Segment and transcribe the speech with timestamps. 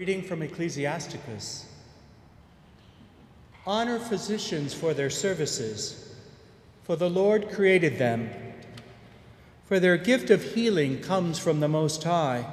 [0.00, 1.66] Reading from Ecclesiasticus.
[3.66, 6.14] Honor physicians for their services,
[6.84, 8.30] for the Lord created them.
[9.66, 12.46] For their gift of healing comes from the Most High,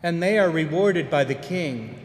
[0.00, 1.98] and they are rewarded by the King.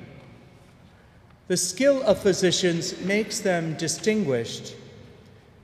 [1.47, 4.73] The skill of physicians makes them distinguished,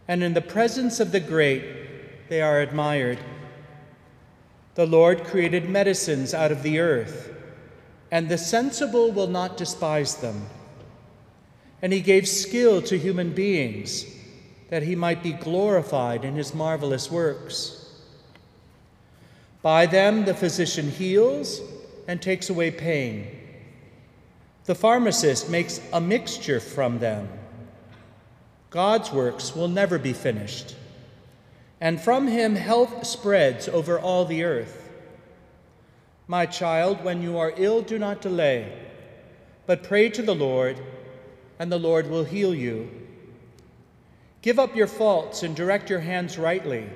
[0.08, 3.18] and in the presence of the great, they are admired.
[4.76, 7.35] The Lord created medicines out of the earth,
[8.16, 10.46] and the sensible will not despise them.
[11.82, 14.06] And he gave skill to human beings,
[14.70, 17.92] that he might be glorified in his marvelous works.
[19.62, 21.60] By them the physician heals
[22.08, 23.28] and takes away pain.
[24.64, 27.28] The pharmacist makes a mixture from them.
[28.70, 30.74] God's works will never be finished
[31.82, 34.85] and from him health spreads over all the earth.
[36.28, 38.72] My child, when you are ill, do not delay,
[39.66, 40.80] but pray to the Lord,
[41.60, 42.90] and the Lord will heal you.
[44.42, 46.90] Give up your faults and direct your hands rightly,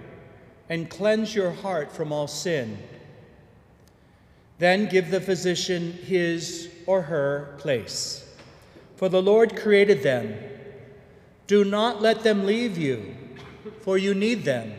[0.68, 2.78] and cleanse your heart from all sin.
[4.58, 8.28] Then give the physician his or her place,
[8.96, 10.36] for the Lord created them.
[11.48, 13.16] Do not let them leave you
[13.82, 14.74] for you need them.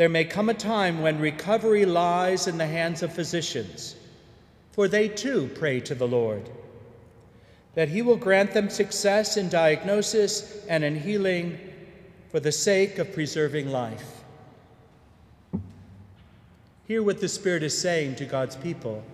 [0.00, 3.96] There may come a time when recovery lies in the hands of physicians,
[4.72, 6.48] for they too pray to the Lord,
[7.74, 11.58] that He will grant them success in diagnosis and in healing
[12.30, 14.22] for the sake of preserving life.
[16.88, 19.04] Hear what the Spirit is saying to God's people.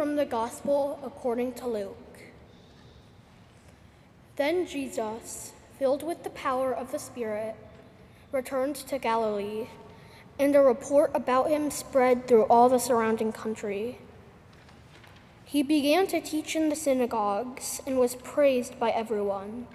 [0.00, 2.20] From the Gospel according to Luke.
[4.36, 7.54] Then Jesus, filled with the power of the Spirit,
[8.32, 9.66] returned to Galilee,
[10.38, 13.98] and a report about him spread through all the surrounding country.
[15.44, 19.66] He began to teach in the synagogues and was praised by everyone.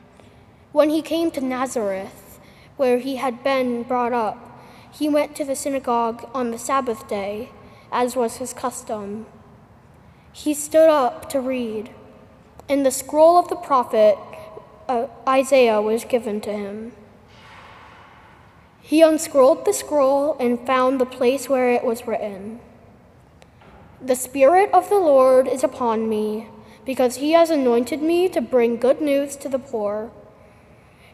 [0.71, 2.39] When he came to Nazareth,
[2.77, 4.59] where he had been brought up,
[4.91, 7.51] he went to the synagogue on the Sabbath day,
[7.91, 9.27] as was his custom.
[10.35, 11.91] He stood up to read,
[12.67, 14.17] and the scroll of the prophet
[14.89, 16.91] uh, Isaiah was given to him.
[18.81, 22.59] He unscrolled the scroll and found the place where it was written
[24.01, 26.49] The Spirit of the Lord is upon me,
[26.85, 30.11] because he has anointed me to bring good news to the poor.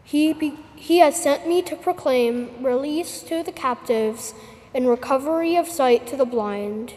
[0.02, 4.34] He, be, he has sent me to proclaim release to the captives
[4.74, 6.94] and recovery of sight to the blind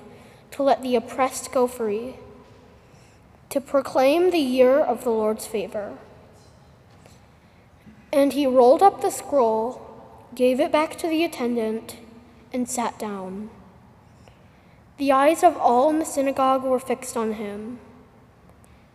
[0.56, 2.16] to let the oppressed go free,
[3.50, 5.98] to proclaim the year of the Lord's favor.
[8.14, 9.82] And he rolled up the scroll,
[10.34, 11.98] gave it back to the attendant,
[12.54, 13.50] and sat down.
[14.96, 17.80] The eyes of all in the synagogue were fixed on him.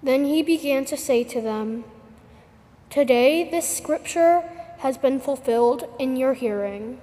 [0.02, 1.84] Then he began to say to them,
[2.88, 4.44] Today this scripture
[4.78, 7.02] has been fulfilled in your hearing.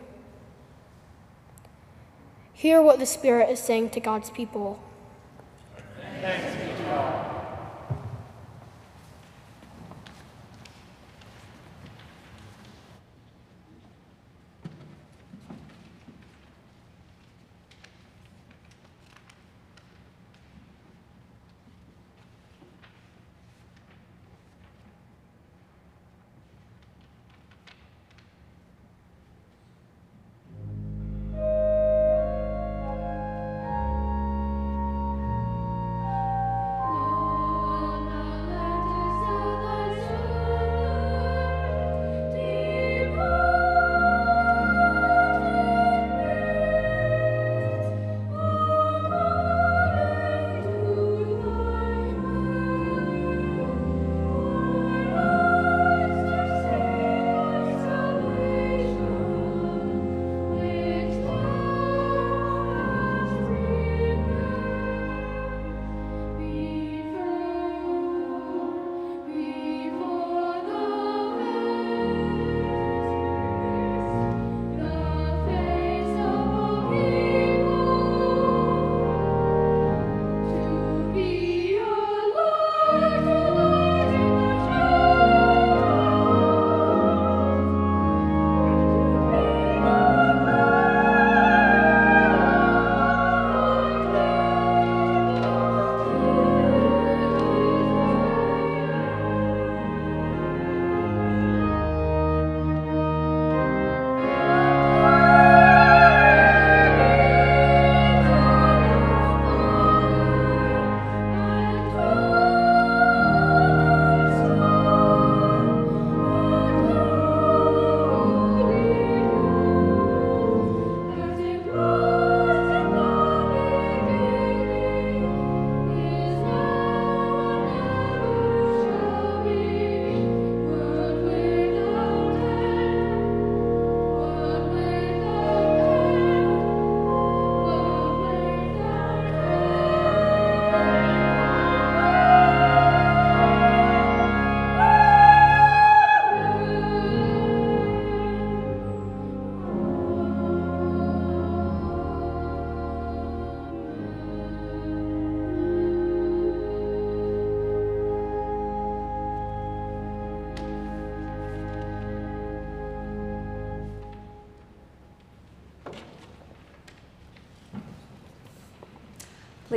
[2.58, 4.80] Hear what the Spirit is saying to God's people.
[6.22, 7.37] Thanks be to God.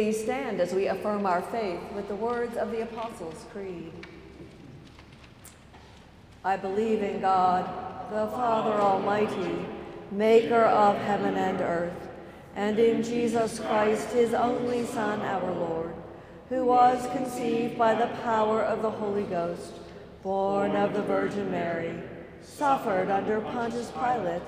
[0.00, 3.92] Please stand as we affirm our faith with the words of the Apostles' Creed.
[6.42, 7.66] I believe in God,
[8.10, 9.66] the Father Almighty,
[10.10, 12.08] maker of heaven and earth,
[12.56, 15.94] and in Jesus Christ, his only Son, our Lord,
[16.48, 19.74] who was conceived by the power of the Holy Ghost,
[20.22, 21.94] born of the Virgin Mary,
[22.40, 24.40] suffered under Pontius Pilate,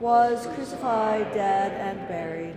[0.00, 2.56] was crucified, dead, and buried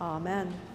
[0.00, 0.67] Amen.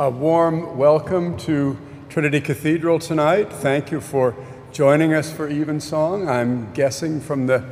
[0.00, 1.76] A warm welcome to
[2.08, 3.52] Trinity Cathedral tonight.
[3.52, 4.34] Thank you for
[4.72, 6.26] joining us for Evensong.
[6.26, 7.62] I'm guessing from the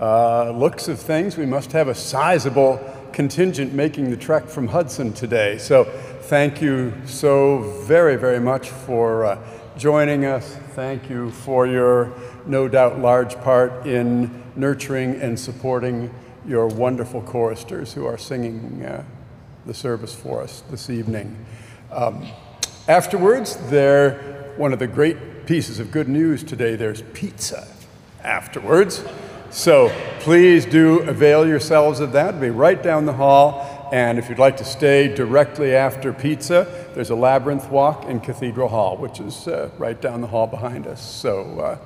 [0.00, 2.80] uh, looks of things, we must have a sizable
[3.12, 5.58] contingent making the trek from Hudson today.
[5.58, 5.84] So
[6.22, 9.38] thank you so very, very much for uh,
[9.78, 10.56] joining us.
[10.74, 12.12] Thank you for your,
[12.46, 16.12] no doubt, large part in nurturing and supporting
[16.44, 19.04] your wonderful choristers who are singing uh,
[19.66, 21.36] the service for us this evening.
[21.90, 22.26] Um,
[22.88, 27.66] afterwards, there, one of the great pieces of good news today, there's pizza
[28.22, 29.04] afterwards.
[29.50, 32.28] So please do avail yourselves of that.
[32.28, 33.88] It'll be right down the hall.
[33.92, 38.68] And if you'd like to stay directly after pizza, there's a labyrinth walk in Cathedral
[38.68, 41.02] Hall, which is uh, right down the hall behind us.
[41.02, 41.78] So uh,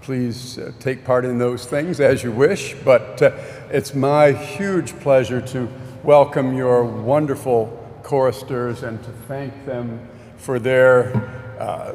[0.00, 2.74] please uh, take part in those things as you wish.
[2.84, 3.36] But uh,
[3.70, 5.68] it's my huge pleasure to
[6.04, 7.66] welcome your wonderful
[8.02, 11.16] choristers and to thank them for their
[11.58, 11.94] uh,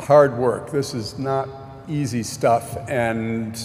[0.00, 0.70] hard work.
[0.70, 1.46] This is not
[1.86, 3.60] easy stuff, and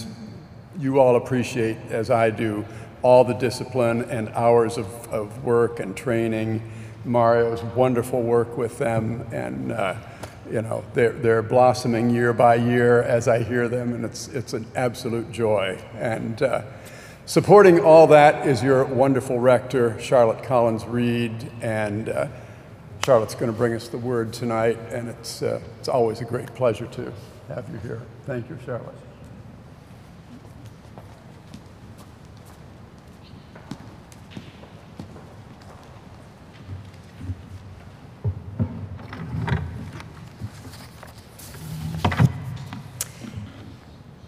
[0.78, 2.62] you all appreciate, as I do,
[3.00, 6.60] all the discipline and hours of, of work and training.
[7.06, 9.94] Mario's wonderful work with them, and uh,
[10.50, 14.52] you know they're, they're blossoming year by year as I hear them, and it's it's
[14.52, 15.82] an absolute joy.
[15.94, 16.62] And uh,
[17.26, 22.28] supporting all that is your wonderful rector, Charlotte Collins Reed, and uh,
[23.04, 26.52] Charlotte's going to bring us the word tonight, and it's uh, it's always a great
[26.54, 27.12] pleasure to
[27.48, 28.02] have you here.
[28.24, 28.94] Thank you, Charlotte.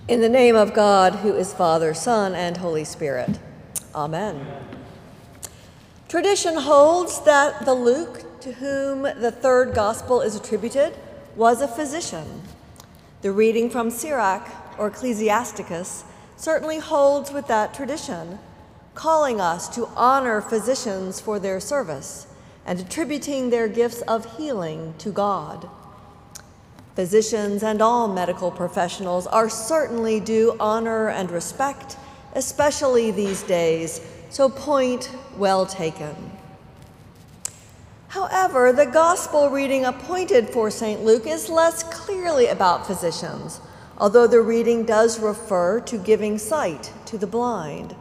[0.09, 3.39] In the name of God, who is Father, Son, and Holy Spirit.
[3.95, 4.47] Amen.
[6.09, 10.97] Tradition holds that the Luke to whom the third gospel is attributed
[11.37, 12.41] was a physician.
[13.21, 16.05] The reading from Sirach or Ecclesiasticus
[16.39, 18.39] certainly holds with that tradition,
[18.95, 22.29] calling us to honor physicians for their service
[22.65, 25.69] and attributing their gifts of healing to God.
[26.99, 31.97] Physicians and all medical professionals are certainly due honor and respect,
[32.35, 36.33] especially these days, so point well taken.
[38.09, 41.05] However, the gospel reading appointed for St.
[41.05, 43.61] Luke is less clearly about physicians,
[43.97, 47.95] although the reading does refer to giving sight to the blind.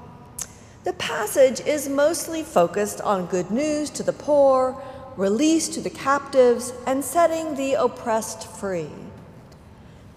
[0.85, 4.81] The passage is mostly focused on good news to the poor,
[5.17, 8.91] release to the captives, and setting the oppressed free.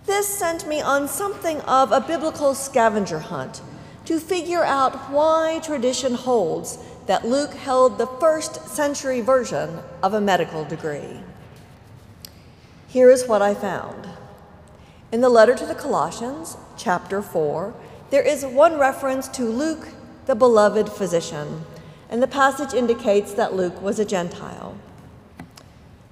[0.07, 3.63] This sent me on something of a biblical scavenger hunt
[4.05, 10.21] to figure out why tradition holds that Luke held the first century version of a
[10.21, 11.21] medical degree.
[12.89, 14.09] Here is what I found.
[15.13, 17.75] In the letter to the Colossians, chapter 4,
[18.11, 19.89] there is one reference to Luke,
[20.27, 21.65] the beloved physician,
[22.09, 24.77] and the passage indicates that Luke was a Gentile.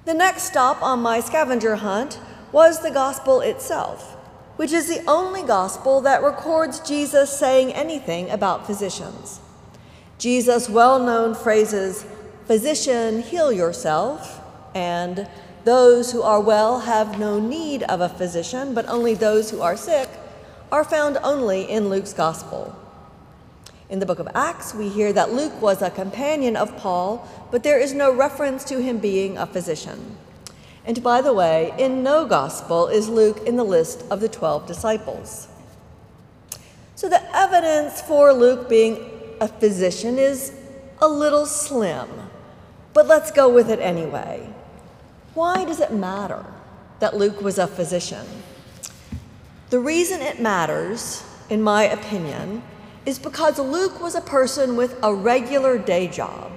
[0.09, 2.19] The next stop on my scavenger hunt
[2.51, 4.17] was the gospel itself,
[4.57, 9.39] which is the only gospel that records Jesus saying anything about physicians.
[10.17, 12.07] Jesus' well known phrases,
[12.47, 14.41] Physician, heal yourself,
[14.75, 15.29] and
[15.65, 19.77] those who are well have no need of a physician, but only those who are
[19.77, 20.09] sick,
[20.73, 22.75] are found only in Luke's gospel.
[23.91, 27.63] In the book of Acts, we hear that Luke was a companion of Paul, but
[27.63, 30.17] there is no reference to him being a physician.
[30.85, 34.67] And by the way, in no gospel is Luke in the list of the 12
[34.67, 35.49] disciples.
[36.97, 40.53] So the evidence for Luke being a physician is
[41.01, 42.09] a little slim,
[42.93, 44.53] but let's go with it anyway.
[45.33, 46.45] Why does it matter
[47.01, 48.27] that Luke was a physician?
[49.71, 52.63] The reason it matters, in my opinion,
[53.09, 56.53] is because Luke was a person with a regular day job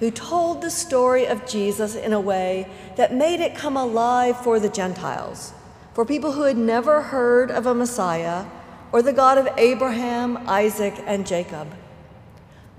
[0.00, 4.60] who told the story of Jesus in a way that made it come alive for
[4.60, 5.54] the Gentiles,
[5.94, 8.44] for people who had never heard of a Messiah
[8.92, 11.68] or the God of Abraham, Isaac, and Jacob.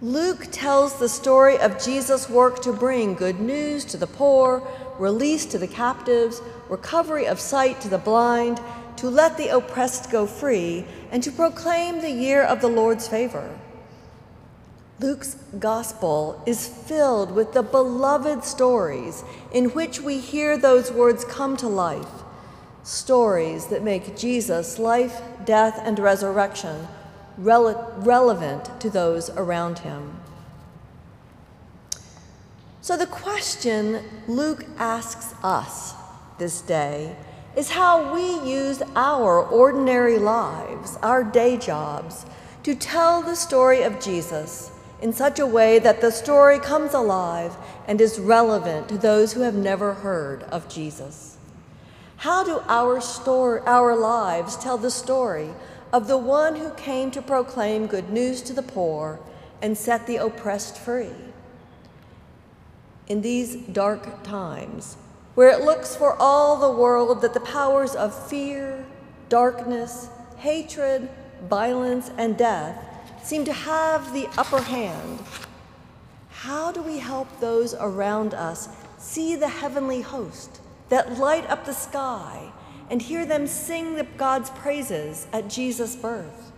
[0.03, 4.61] Luke tells the story of Jesus' work to bring good news to the poor,
[4.99, 8.59] release to the captives, recovery of sight to the blind,
[8.97, 10.85] to let the oppressed go free,
[11.15, 13.57] and to proclaim the year of the Lord's favor.
[14.99, 19.23] Luke's gospel is filled with the beloved stories
[19.53, 22.09] in which we hear those words come to life,
[22.83, 26.85] stories that make Jesus' life, death, and resurrection
[27.39, 30.19] rele- relevant to those around him.
[32.81, 35.93] So, the question Luke asks us
[36.39, 37.15] this day
[37.55, 42.25] is how we use our ordinary lives, our day jobs,
[42.63, 47.55] to tell the story of Jesus in such a way that the story comes alive
[47.87, 51.37] and is relevant to those who have never heard of Jesus.
[52.17, 55.49] How do our, story, our lives tell the story
[55.93, 59.19] of the one who came to proclaim good news to the poor
[59.61, 61.11] and set the oppressed free?
[63.07, 64.97] In these dark times,
[65.35, 68.85] where it looks for all the world that the powers of fear,
[69.29, 71.09] darkness, hatred,
[71.49, 72.77] violence, and death
[73.21, 75.19] seem to have the upper hand,
[76.29, 81.73] how do we help those around us see the heavenly host that light up the
[81.73, 82.51] sky
[82.89, 86.51] and hear them sing the God's praises at Jesus' birth?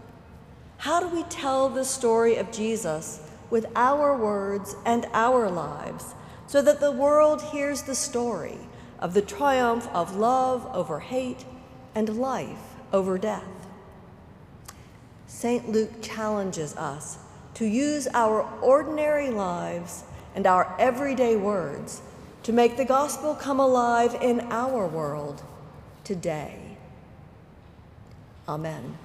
[0.78, 6.14] How do we tell the story of Jesus with our words and our lives
[6.47, 8.58] so that the world hears the story
[9.00, 11.45] of the triumph of love over hate
[11.95, 13.68] and life over death?
[15.28, 15.70] St.
[15.70, 17.18] Luke challenges us
[17.54, 20.04] to use our ordinary lives
[20.36, 22.02] and our everyday words
[22.43, 25.41] to make the gospel come alive in our world
[26.04, 26.78] today.
[28.48, 28.98] Amen.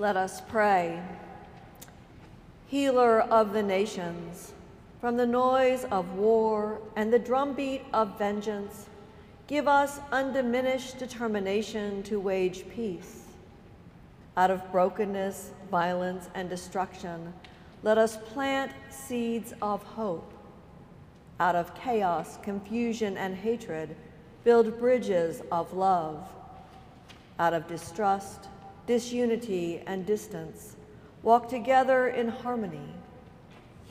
[0.00, 0.98] Let us pray.
[2.68, 4.54] Healer of the nations,
[4.98, 8.86] from the noise of war and the drumbeat of vengeance,
[9.46, 13.24] give us undiminished determination to wage peace.
[14.38, 17.34] Out of brokenness, violence, and destruction,
[17.82, 20.32] let us plant seeds of hope.
[21.40, 23.94] Out of chaos, confusion, and hatred,
[24.44, 26.26] build bridges of love.
[27.38, 28.48] Out of distrust,
[28.90, 30.74] disunity, and distance,
[31.22, 32.92] walk together in harmony.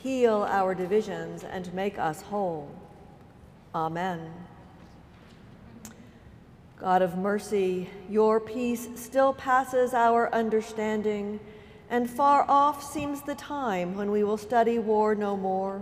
[0.03, 2.69] Heal our divisions and make us whole.
[3.73, 4.29] Amen.
[6.77, 11.39] God of mercy, your peace still passes our understanding,
[11.89, 15.81] and far off seems the time when we will study war no more.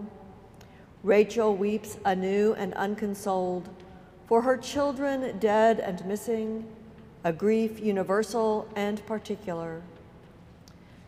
[1.02, 3.68] Rachel weeps anew and unconsoled
[4.28, 6.68] for her children dead and missing,
[7.28, 9.82] a grief universal and particular.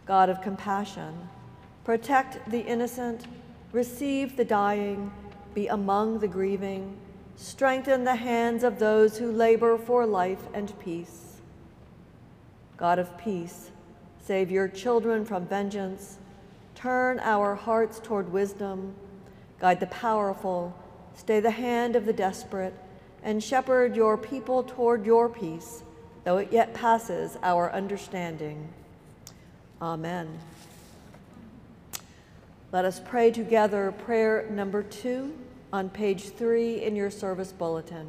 [0.05, 1.17] God of compassion,
[1.85, 3.25] protect the innocent,
[3.71, 5.13] receive the dying,
[5.53, 6.97] be among the grieving,
[7.37, 11.39] strengthen the hands of those who labor for life and peace.
[12.75, 13.71] God of peace,
[14.21, 16.17] save your children from vengeance,
[16.75, 18.93] turn our hearts toward wisdom,
[19.57, 20.75] guide the powerful,
[21.15, 22.73] stay the hand of the desperate,
[23.23, 25.83] and shepherd your people toward your peace,
[26.23, 28.69] though it yet passes our understanding.
[29.81, 30.39] Amen.
[32.71, 35.35] Let us pray together prayer number two
[35.73, 38.07] on page three in your service bulletin.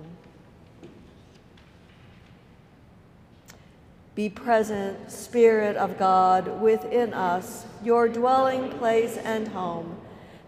[4.15, 9.97] Be present, Spirit of God, within us, your dwelling place and home,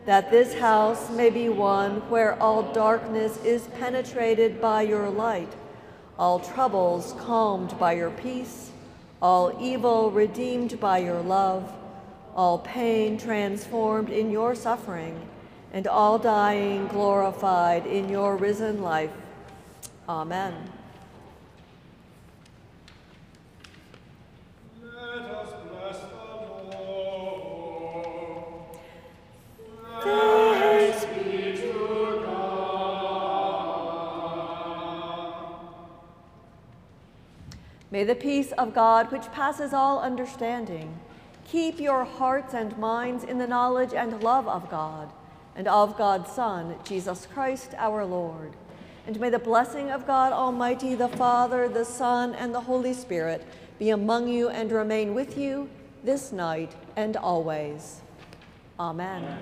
[0.04, 5.50] that this house may be one where all darkness is penetrated by your light,
[6.18, 8.70] all troubles calmed by your peace,
[9.20, 11.72] all evil redeemed by your love,
[12.34, 15.28] all pain transformed in your suffering,
[15.72, 19.10] and all dying glorified in your risen life.
[20.08, 20.54] Amen.
[24.82, 26.76] Let us bless the
[30.04, 30.41] Lord.
[37.92, 40.98] May the peace of God, which passes all understanding,
[41.44, 45.12] keep your hearts and minds in the knowledge and love of God
[45.54, 48.54] and of God's Son, Jesus Christ our Lord.
[49.06, 53.46] And may the blessing of God Almighty, the Father, the Son, and the Holy Spirit
[53.78, 55.68] be among you and remain with you
[56.02, 58.00] this night and always.
[58.80, 59.38] Amen.